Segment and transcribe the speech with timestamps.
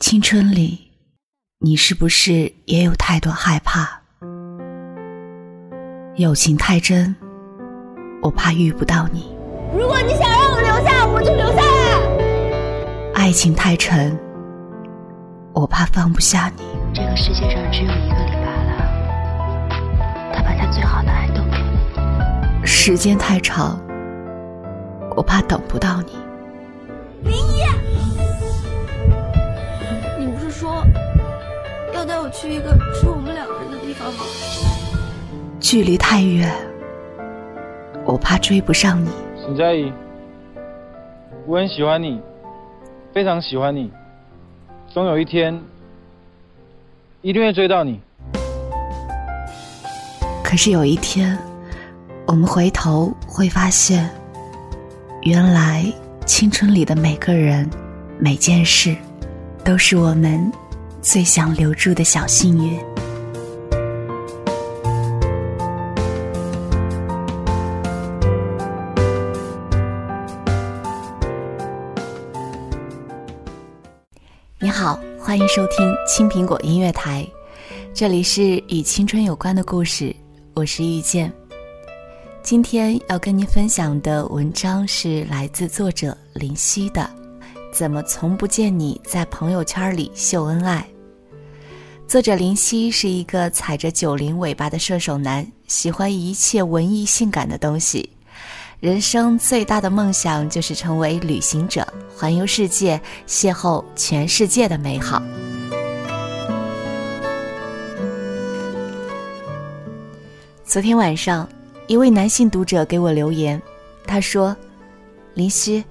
[0.00, 0.90] 青春里，
[1.58, 4.00] 你是不是也有太多害怕？
[6.16, 7.14] 友情太真，
[8.22, 9.20] 我怕遇不到你；
[9.78, 13.12] 如果你想让我留下，我就留下来。
[13.14, 14.18] 爱情太沉，
[15.52, 16.64] 我怕放不下你。
[16.94, 18.72] 这个世界上只有一个李巴了，
[20.32, 22.66] 他把他最好的爱都给你。
[22.66, 23.78] 时间太长，
[25.14, 26.12] 我怕等不到你。
[27.22, 27.59] 林一，你
[32.22, 34.20] 我去一个只有我们两个人的地方吗？
[35.58, 36.54] 距离太远，
[38.04, 39.08] 我怕追不上你。
[39.42, 39.90] 沈佳宜，
[41.46, 42.20] 我很喜欢你，
[43.14, 43.90] 非常喜欢你，
[44.92, 45.58] 总有一天
[47.22, 47.98] 一定会追到你。
[50.44, 51.38] 可是有一天，
[52.26, 54.10] 我们回头会发现，
[55.22, 55.90] 原来
[56.26, 57.66] 青春里的每个人、
[58.18, 58.94] 每件事，
[59.64, 60.52] 都是我们
[61.02, 62.78] 最想留住的小幸运。
[74.58, 77.26] 你好，欢迎收听青苹果音乐台，
[77.94, 80.14] 这里是与青春有关的故事，
[80.52, 81.32] 我是遇见。
[82.42, 87.02] 今天要跟您分享的文章是来自作者林夕的
[87.72, 90.86] 《怎么从不见你在朋友圈里秀恩爱》。
[92.08, 98.10] 作者林夕是一个踩着九零尾巴的射手男，喜欢一切文艺性感的东西。
[98.80, 105.22] 人生最大的梦想就是成为旅行者，环游世界，邂逅全世界的美好。
[110.64, 111.48] 昨天晚上，
[111.86, 113.60] 一位男性读者给我留言，
[114.06, 114.56] 他说
[115.34, 115.84] ：“林夕，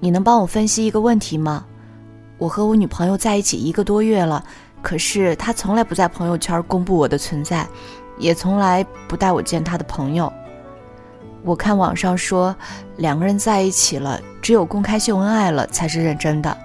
[0.00, 1.64] 你能帮我分析一个问题吗？
[2.38, 4.42] 我和我女朋友在一起一个多月了，
[4.82, 7.66] 可是她从来不在朋友圈公布我的存在，
[8.18, 10.32] 也从来不带我见她的朋友。
[11.42, 12.54] 我看网上说，
[12.96, 16.56] 两个人在一起了，只有公开秀恩爱了才是认真的。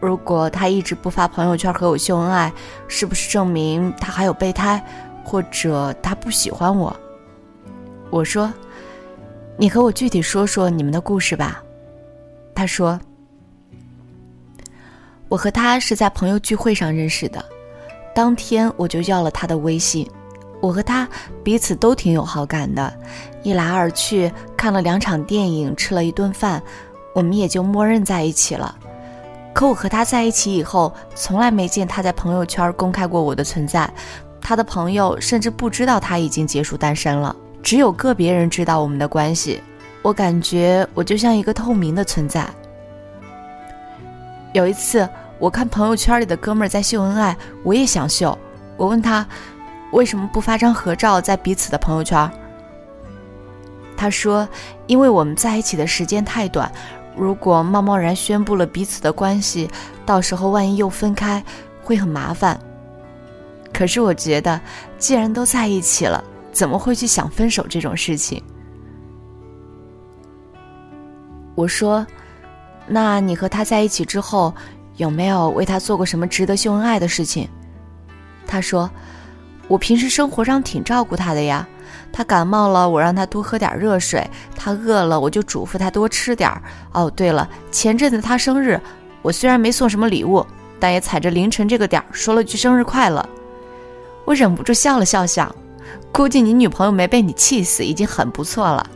[0.00, 2.52] 如果她一直不发朋友圈和我秀恩爱，
[2.88, 4.84] 是不是证明她还有备胎？”
[5.24, 6.94] 或者他不喜欢我，
[8.10, 8.52] 我说
[9.56, 11.62] ：“你和我具体说说你们的故事吧。”
[12.54, 13.00] 他说
[15.28, 17.44] ：“我和他是在朋友聚会上认识的，
[18.14, 20.08] 当天我就要了他的微信。
[20.60, 21.08] 我和他
[21.42, 22.92] 彼此都挺有好感的，
[23.42, 26.62] 一来二去看了两场电影，吃了一顿饭，
[27.14, 28.76] 我们也就默认在一起了。
[29.52, 33.92] 可我和他在一起以后，从来没见他在朋友圈公开过我的存在。”
[34.44, 39.60] 他的朋友甚至不知道他已经结束单身了，只有个别人知道我们的关系。
[40.02, 42.46] 我感觉我就像一个透明的存在。
[44.52, 45.08] 有一次，
[45.38, 48.36] 我看朋友圈里的哥们儿在秀恩爱，我也想秀。
[48.76, 49.26] 我问他，
[49.92, 52.30] 为什么不发张合照在彼此的朋友圈？
[53.96, 54.46] 他说，
[54.86, 56.70] 因为我们在一起的时间太短，
[57.16, 59.70] 如果贸贸然宣布了彼此的关系，
[60.04, 61.42] 到时候万一又分开，
[61.82, 62.58] 会很麻烦。
[63.72, 64.60] 可是我觉得，
[64.98, 68.42] 既然都在一起了，怎么会去想分手这种事情？
[71.54, 72.06] 我说
[72.86, 74.54] ：“那你和他在一起之后，
[74.96, 77.48] 有没有为他做过什么值得秀恩爱的事情？”
[78.46, 78.90] 他说
[79.68, 81.66] ：“我平时生活上挺照顾他的呀。
[82.12, 84.22] 他感冒了，我让他多喝点热水；
[84.54, 86.62] 他饿了，我就嘱咐他多吃点儿。
[86.92, 88.80] 哦，对了，前阵子他生日，
[89.22, 90.44] 我虽然没送什么礼物，
[90.78, 93.26] 但也踩着凌晨这个点儿说了句生日快乐。”
[94.24, 95.54] 我忍不住笑了笑，想，
[96.12, 98.86] 估计你女朋友没被你气死已经很不错了，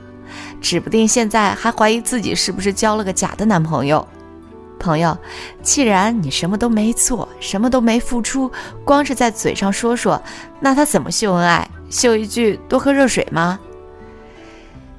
[0.60, 3.12] 指不定现在还怀疑自己是不是交了个。
[3.16, 4.06] 假的男朋友。
[4.78, 5.16] 朋友，
[5.62, 8.52] 既然你什么都没做，什么都没付出，
[8.84, 10.22] 光是在嘴上说说，
[10.60, 11.66] 那他怎么秀恩爱？
[11.88, 13.58] 秀一句多喝热水吗？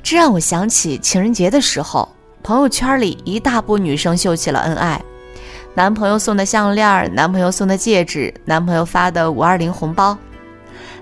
[0.01, 2.09] 这让我想起情人节的时候，
[2.41, 4.99] 朋友圈里一大波女生秀起了恩爱。
[5.75, 10.17] 男朋友送的项链，男朋友送的戒指，男朋友发的五二零红包，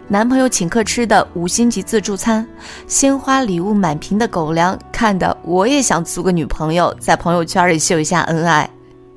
[0.07, 2.47] 男朋友请客吃的五星级自助餐，
[2.87, 8.69] 鲜花礼物满屏的狗粮，看的我也想租个女朋友，在朋友圈里秀一下恩爱。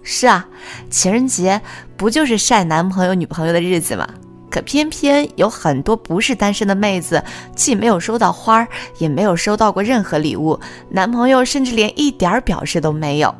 [0.02, 0.48] 是啊，
[0.88, 1.60] 情人节
[1.94, 4.08] 不就是晒男朋友女朋友的日子吗？
[4.50, 7.22] 可偏偏有很多不是单身的妹子，
[7.54, 10.58] 既没有收到花儿，也没有收到过任何礼物，
[10.88, 13.34] 男朋友甚至连一点表示都没有。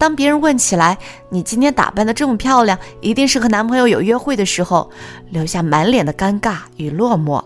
[0.00, 0.96] 当别人问起来，
[1.28, 4.90] 你今天打扮的这么漂亮，一定是和男朋友有约会的时候，
[5.28, 7.44] 留下满脸的尴尬与落寞。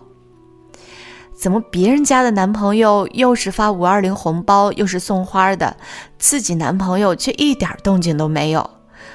[1.35, 5.77] 怎么别人家的男朋友又是发五二零红包，又是送花的，
[6.17, 8.71] 自己男朋友却一点动静都没有？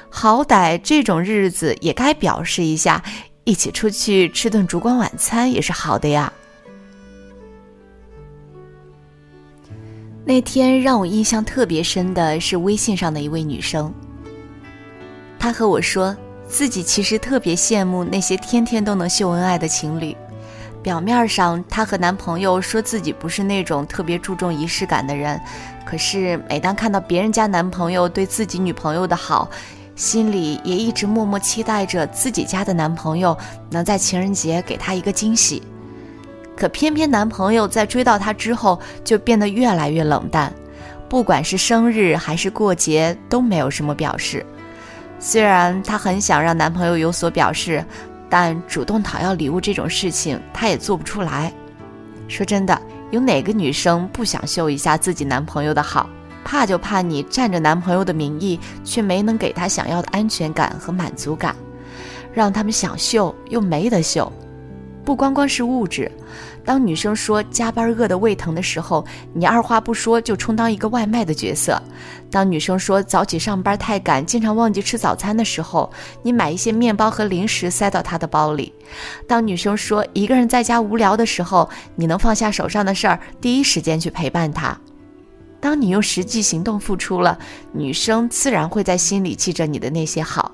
[0.09, 3.01] 好歹这种日子也该表示一下，
[3.45, 6.33] 一起出去吃顿烛光晚餐也是好的呀。
[10.29, 13.91] 那天让我印象特别深的是微信上的一位女生，
[15.39, 16.15] 她和我说
[16.47, 20.15] 自己其实特别羡慕那些天天都能秀恩爱的情侣。
[20.83, 25.41] 表面上，她和男朋友说自己不是那种特别注重仪式感的人，
[25.83, 29.49] 可是每当看到别人家男朋友对自己女朋友的好，
[29.95, 33.35] 心里也一直默默期待着自己家的男朋友
[33.71, 35.63] 能在情人节给她一个惊喜。
[36.59, 40.53] 可偏偏男朋友在追到她之后就变得越来越冷淡，
[41.07, 44.45] 不管是生日还是过节都没有什么表示。
[45.19, 47.81] 虽然她很想让男朋友有所表示，
[48.29, 51.49] 但主动讨要礼物这种事情她也做不出来。
[52.27, 52.77] 说真的，
[53.11, 56.09] 有哪个女生不想秀一下自己男朋友的好？
[56.43, 61.55] 怕就怕你占着男朋友的名义，却没能给他想要的安全感和满足感，
[62.33, 64.29] 让他们想秀又没得秀。
[65.05, 66.11] 不光光是物质。
[66.65, 69.03] 当女生说加班饿得胃疼的时候，
[69.33, 71.81] 你二话不说就充当一个外卖的角色；
[72.29, 75.91] 当女生说早起上班太赶，经常忘记吃早餐的时候，
[76.21, 78.71] 你买一些面包和零食塞到她的包里；
[79.27, 84.77] 当女生说一个人在家无聊的时候，你能放下手上的事儿，第一时间去陪伴她；
[85.59, 87.39] 当你用实际行动付出了，
[87.71, 90.51] 女生自然会在心里记着你的那些好。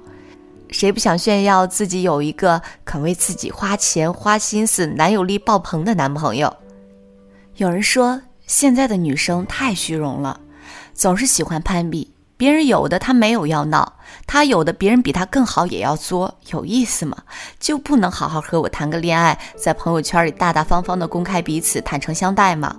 [0.76, 6.54] 谁不想炫耀自己有一个肯为自己花钱花心思、男友力爆棚的男朋友？
[7.56, 10.38] 有人说，现在的女生太虚荣了，
[10.94, 12.14] 总是喜欢攀比。
[12.36, 13.94] 别人有的她没有要闹，
[14.28, 17.16] 她有的别人比她更好也要作，有意思吗？
[17.58, 22.76] 就不能好好和我谈个恋爱，在朋友圈里大大方方的公开彼此，坦诚相待吗？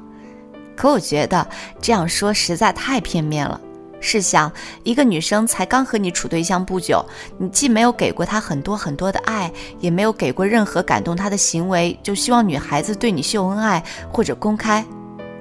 [0.77, 1.49] 可我觉得
[1.81, 3.59] 这样说实在太片面了。
[4.06, 4.50] 试想，
[4.85, 7.05] 一个女生才刚和你处对象不久，
[7.38, 13.82] 你既没有给过她很多很多的爱，也没有给过任何感动她的行为，就希望女孩子对你秀恩爱
[14.12, 14.87] 或者公开。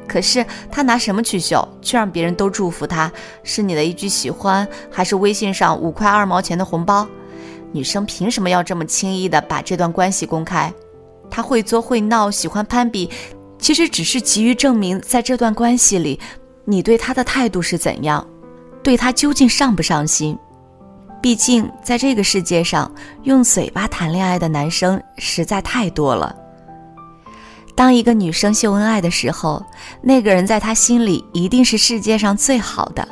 [0.07, 3.11] 可是她拿什么去秀，去让别人都祝福她？
[3.43, 7.07] 是你的一句喜欢，还是微信上五块二毛钱的红包？
[7.71, 10.73] 女生凭什么要这么轻易的把这段关系公开？
[11.29, 13.11] 她会作会闹，喜欢攀比，
[13.59, 16.19] 其实只是急于证明，在这段关系里，
[16.65, 18.25] 你对她的态度是怎样。
[18.85, 20.37] 对他究竟上不上心？
[21.19, 22.89] 毕竟在这个世界上，
[23.23, 26.35] 用嘴巴谈恋爱的男生实在太多了。
[27.73, 29.65] 当一个女生秀恩爱的时候，
[30.03, 33.07] 那个人在她心里一定是世界上最好的。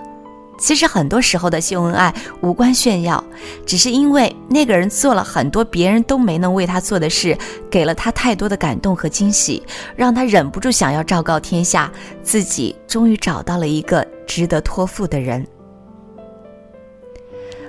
[0.59, 3.21] 其实很多时候的秀恩爱无关炫耀，
[3.65, 7.35] 只是因为那个人做了很多别人都没能为他做的事，
[7.71, 9.63] 给了他太多的感动和惊喜，
[9.95, 11.91] 让他忍不住想要昭告天下，
[12.21, 15.43] 自己终于找到了一个值得托付的人。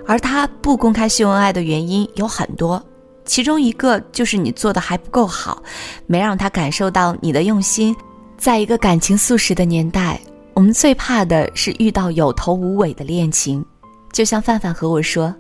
[0.07, 2.83] 而他不公开秀恩爱的原因有很多，
[3.25, 5.63] 其中一个就是你做的还不够好，
[6.07, 7.95] 没让他感受到你的用心。
[8.37, 10.21] 在一个感情速食的年代，
[10.53, 13.65] 我们最怕的是遇到有头无尾的恋情。
[14.13, 15.35] 就像范范和我说：“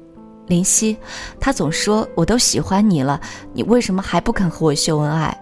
[0.48, 0.96] 林夕，
[1.38, 3.20] 他总说我都喜欢你了，
[3.52, 5.36] 你为什么还不肯和我秀恩爱？”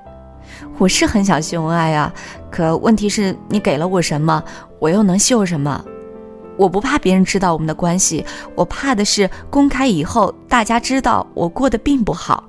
[0.78, 2.12] 我是很想秀恩爱啊，
[2.50, 4.42] 可问题是你给了我什么，
[4.78, 5.82] 我又能秀什么？
[6.56, 12.44] 我不怕别人知道我们的关系，我怕的是公开以后大家知道我过得并不好。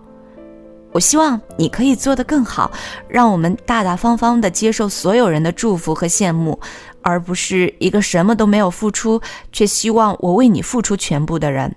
[0.91, 2.71] 我希望你可以做得更好，
[3.07, 6.59] 让我们大大方方地接受所有人的祝福和羡慕，
[7.01, 9.19] 而不是一个什么都没有付出，
[9.51, 11.75] 却希望我为你付出全部的人。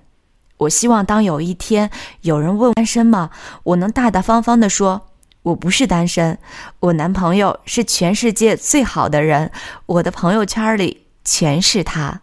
[0.58, 3.30] 我希望当有一天有人问单身吗，
[3.62, 5.00] 我能大大方方地说，
[5.42, 6.36] 我不是单身，
[6.80, 9.50] 我男朋友是全世界最好的人，
[9.86, 11.05] 我的朋友圈里。
[11.26, 12.22] 全是他。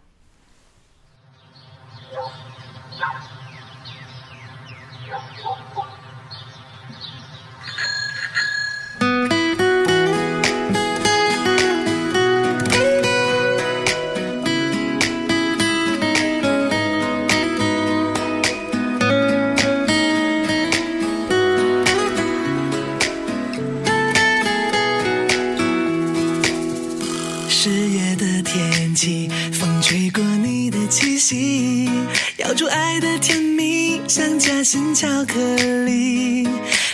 [34.74, 35.38] 心巧克
[35.84, 36.48] 力，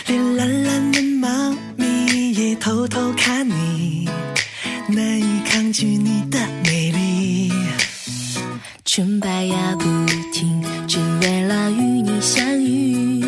[0.05, 1.27] 连懒懒的猫
[1.75, 4.07] 咪也偷偷看你，
[4.87, 7.51] 难以抗拒你的美丽。
[8.85, 9.85] 纯白呀不
[10.31, 13.25] 停，只为了与你相遇。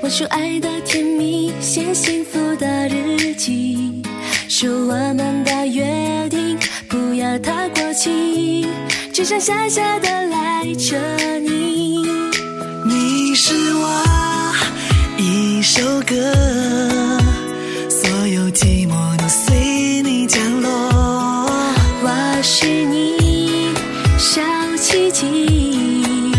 [0.00, 4.04] 我说爱的甜蜜，写幸福的日记，
[4.48, 6.56] 说我们的约定
[6.88, 8.68] 不要太过期，
[9.12, 11.85] 只剩下下的来着你。
[13.48, 14.02] 是我
[15.16, 16.16] 一首歌，
[17.88, 20.68] 所有寂寞都随你降落。
[22.02, 23.70] 我是你
[24.18, 24.42] 小
[24.76, 26.34] 奇迹，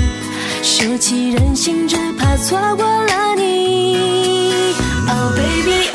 [0.62, 4.76] 收起任性，只怕错过了你。
[5.08, 5.88] Oh baby，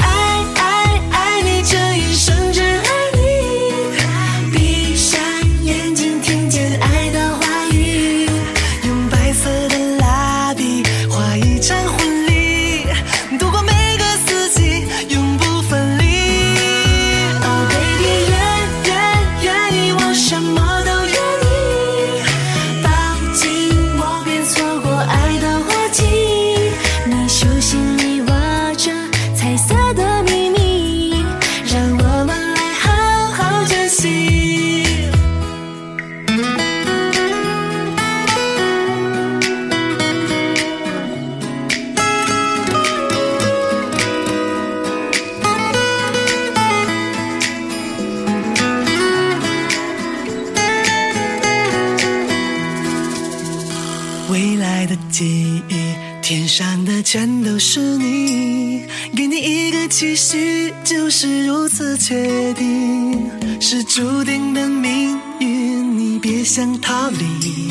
[60.03, 63.31] 期许，就是如此确定，
[63.61, 67.71] 是注定的命运，你别想逃离，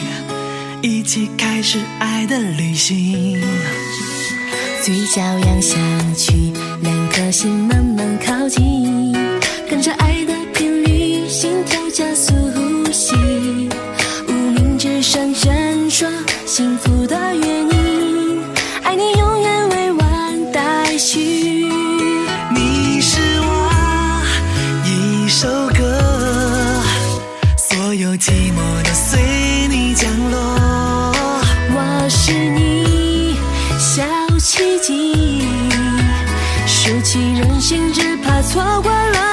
[0.81, 3.37] 一起开始爱的旅行。
[4.81, 5.75] 嘴角扬下
[6.15, 6.31] 去，
[6.81, 9.11] 两颗心慢慢靠近，
[9.69, 13.13] 跟着爱的频率，心跳加速呼吸。
[14.29, 15.51] 无名指上闪
[15.89, 16.07] 烁
[16.45, 17.30] 幸福的
[27.91, 30.39] 所有寂寞都随你降落。
[31.73, 33.35] 我是你
[33.77, 34.01] 小
[34.39, 35.45] 奇迹，
[36.65, 39.30] 收起任性，只怕错过了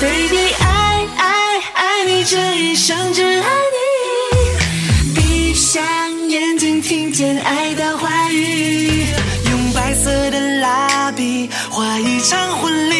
[0.00, 5.14] baby，爱爱爱你，这一生只爱你。
[5.14, 5.82] 闭上
[6.28, 9.04] 眼睛，听见爱的话语，
[9.50, 12.97] 用白色的蜡笔画一场婚礼。